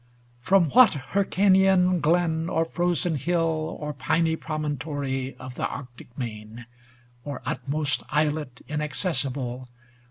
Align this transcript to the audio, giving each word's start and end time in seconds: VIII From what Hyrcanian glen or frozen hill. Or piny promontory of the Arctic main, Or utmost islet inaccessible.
VIII 0.01 0.37
From 0.47 0.69
what 0.71 0.93
Hyrcanian 1.13 1.99
glen 2.01 2.49
or 2.49 2.65
frozen 2.65 3.17
hill. 3.17 3.77
Or 3.79 3.93
piny 3.93 4.35
promontory 4.35 5.35
of 5.35 5.53
the 5.53 5.67
Arctic 5.67 6.17
main, 6.17 6.65
Or 7.23 7.43
utmost 7.45 8.01
islet 8.09 8.63
inaccessible. 8.67 9.69